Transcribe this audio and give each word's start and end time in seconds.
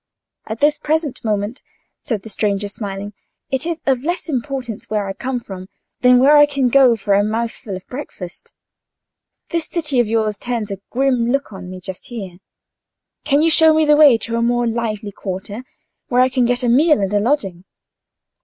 "At 0.47 0.61
this 0.61 0.79
present 0.79 1.23
moment," 1.23 1.61
said 2.01 2.23
the 2.23 2.29
stranger, 2.29 2.67
smiling, 2.67 3.13
"it 3.51 3.67
is 3.67 3.81
of 3.85 4.03
less 4.03 4.29
importance 4.29 4.89
where 4.89 5.05
I 5.05 5.13
come 5.13 5.39
from 5.39 5.69
than 5.99 6.17
where 6.17 6.37
I 6.37 6.47
can 6.47 6.69
go 6.69 6.95
to 6.95 6.97
for 6.99 7.13
a 7.13 7.23
mouthful 7.23 7.75
of 7.75 7.85
breakfast. 7.85 8.51
This 9.49 9.67
city 9.69 9.99
of 9.99 10.07
yours 10.07 10.39
turns 10.39 10.71
a 10.71 10.79
grim 10.89 11.31
look 11.31 11.53
on 11.53 11.69
me 11.69 11.79
just 11.79 12.07
here: 12.07 12.39
can 13.25 13.43
you 13.43 13.51
show 13.51 13.75
me 13.75 13.85
the 13.85 13.95
way 13.95 14.17
to 14.17 14.37
a 14.37 14.41
more 14.41 14.65
lively 14.65 15.11
quarter, 15.11 15.63
where 16.07 16.21
I 16.21 16.29
can 16.29 16.45
get 16.45 16.63
a 16.63 16.67
meal 16.67 16.99
and 16.99 17.13
a 17.13 17.19
lodging?" 17.19 17.65